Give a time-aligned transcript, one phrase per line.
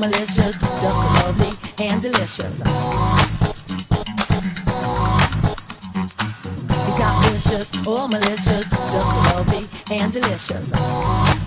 [0.00, 2.62] malicious, just lovely and delicious.
[6.86, 11.39] He's not vicious or malicious, just lovely and delicious.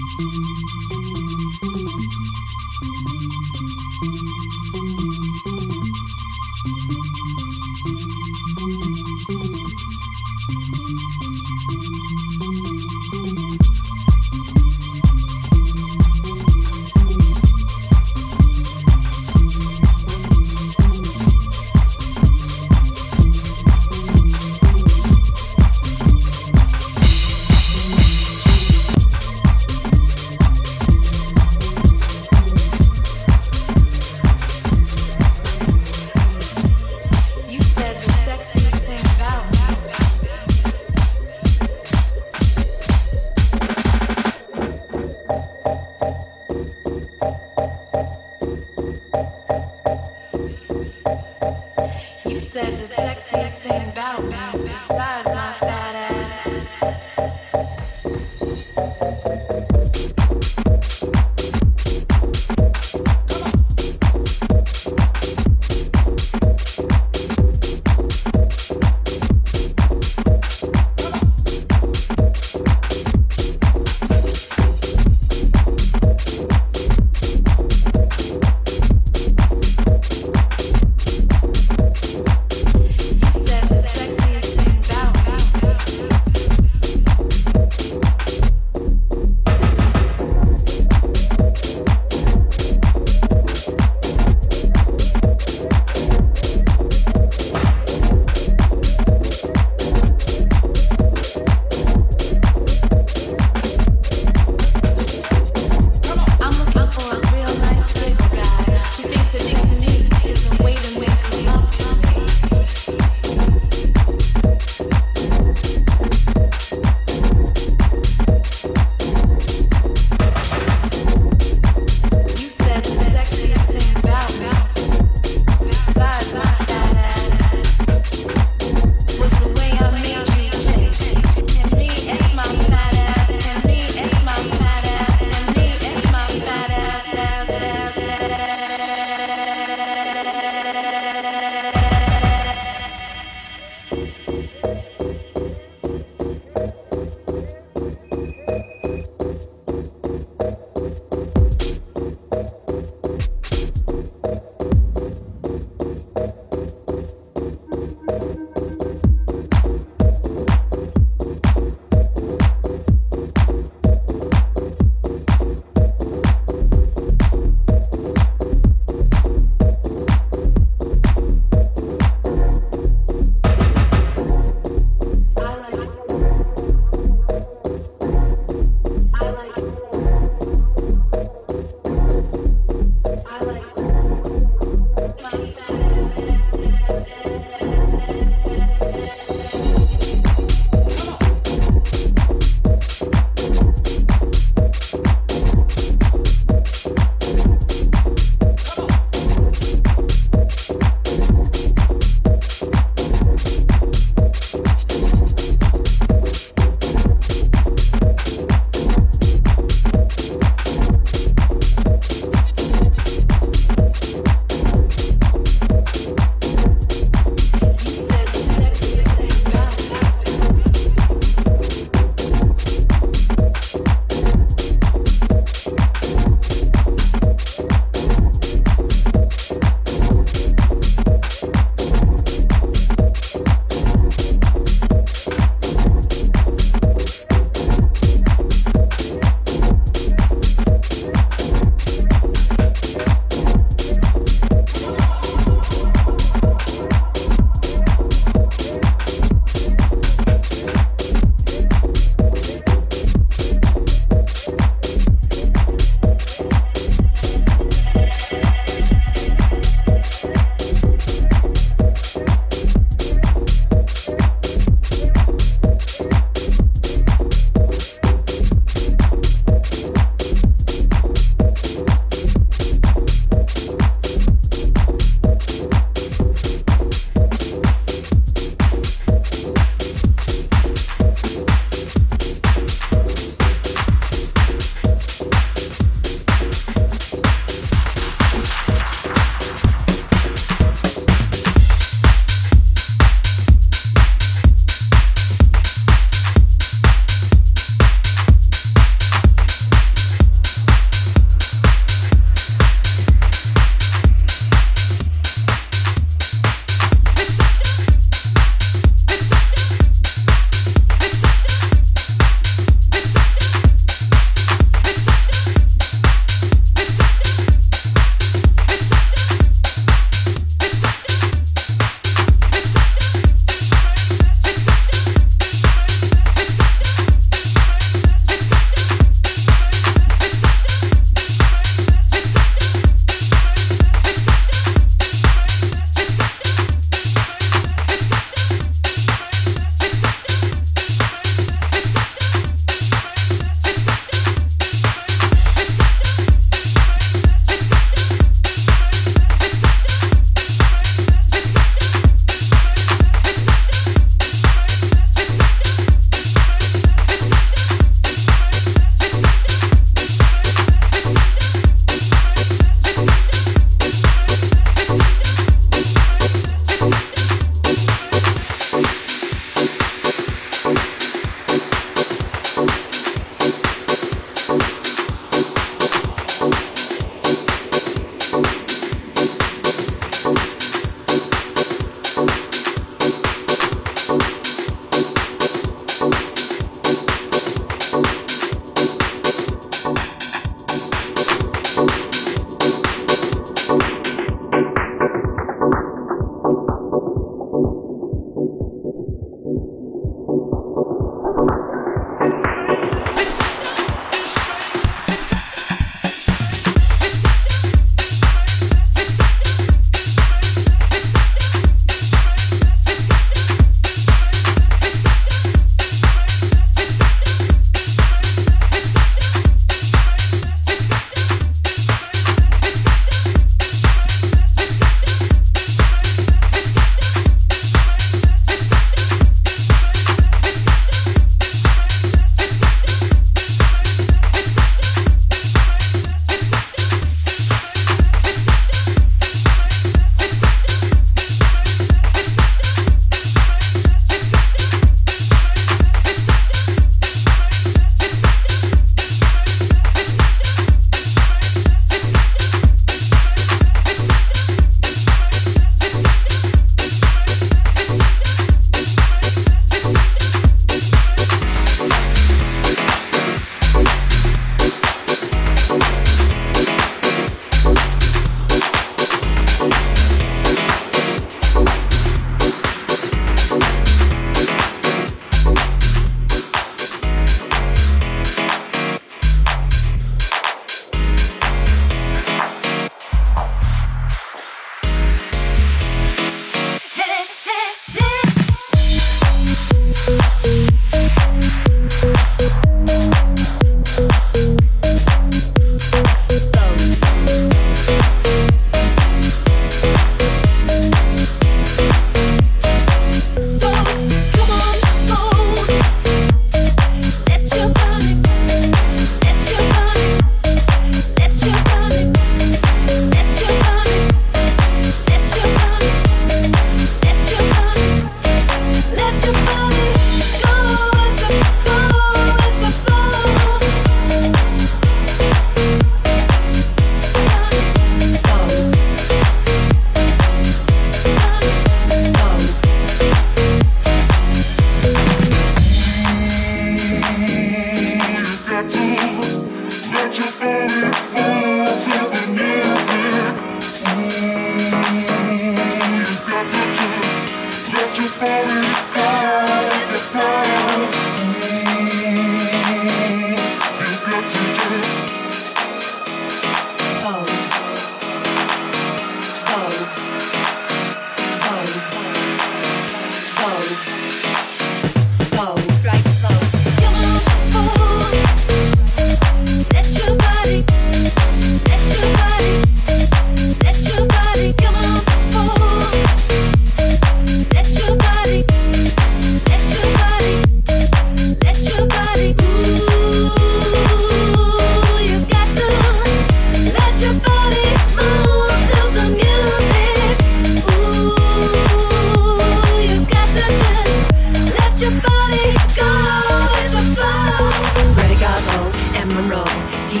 [599.92, 600.00] Dom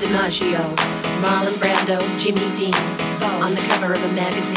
[0.00, 0.64] DiMaggio,
[1.20, 2.72] Marlon Brando, Jimmy Dean.
[3.44, 4.56] On the cover of a magazine,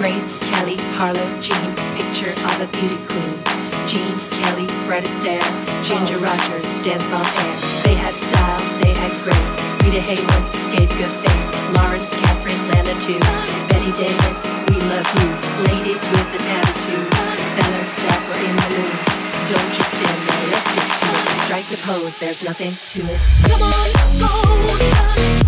[0.00, 3.36] Grace Kelly, Harlow Jean, picture of a beauty queen.
[3.84, 5.44] Jean Kelly, Fred Astaire,
[5.84, 7.56] Ginger Rogers, dance on air.
[7.84, 9.52] They had style, they had grace.
[9.84, 11.46] Rita Hayworth gave good face.
[11.76, 13.20] Lauren, Catherine, Lana too.
[13.68, 14.40] Betty Davis,
[14.72, 15.28] we love you.
[15.68, 17.04] Ladies with an attitude.
[17.52, 18.96] Fellas that in the mood.
[19.44, 21.35] Don't just stand there, let's get to it.
[21.46, 23.20] Strike the pose, there's nothing to it.
[23.48, 25.45] Come on, go,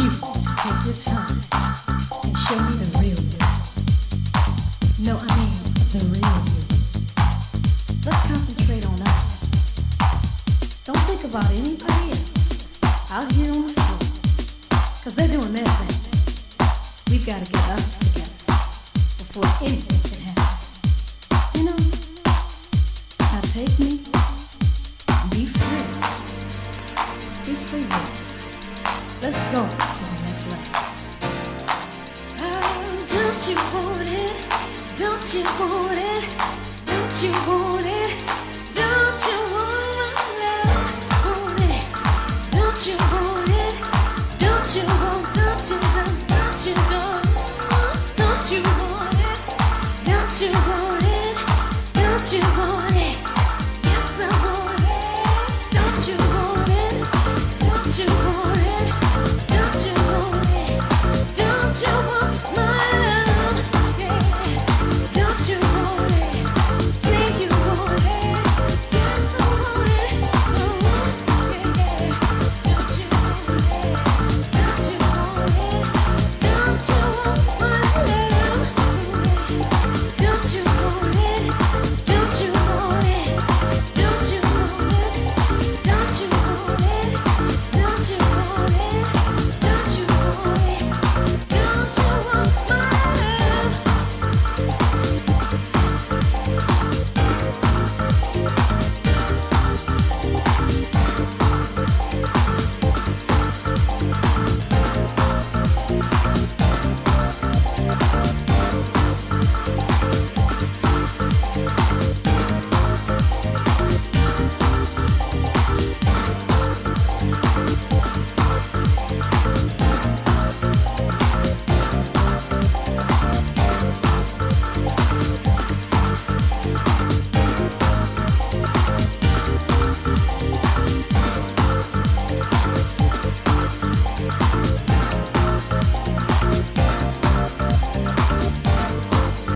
[0.00, 0.21] I